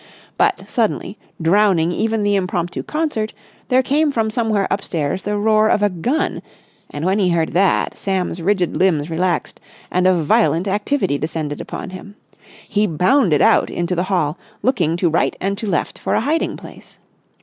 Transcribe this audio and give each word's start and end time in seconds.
But, 0.35 0.67
suddenly, 0.67 1.15
drowning 1.39 1.91
even 1.91 2.23
the 2.23 2.33
impromptu 2.35 2.81
concert, 2.81 3.33
there 3.69 3.83
came 3.83 4.09
from 4.09 4.31
somewhere 4.31 4.67
upstairs 4.71 5.21
the 5.21 5.37
roar 5.37 5.69
of 5.69 5.83
a 5.83 5.91
gun; 5.91 6.41
and, 6.89 7.05
when 7.05 7.19
he 7.19 7.29
heard 7.29 7.49
that, 7.49 7.95
Sam's 7.95 8.41
rigid 8.41 8.75
limbs 8.75 9.11
relaxed 9.11 9.59
and 9.91 10.07
a 10.07 10.15
violent 10.23 10.67
activity 10.67 11.19
descended 11.19 11.61
upon 11.61 11.91
him. 11.91 12.15
He 12.67 12.87
bounded 12.87 13.43
out 13.43 13.69
into 13.69 13.93
the 13.95 14.05
hall, 14.09 14.39
looking 14.63 14.97
to 14.97 15.07
right 15.07 15.37
and 15.39 15.55
to 15.59 15.67
left 15.67 15.99
for 15.99 16.15
a 16.15 16.21
hiding 16.21 16.57
place. 16.57 16.97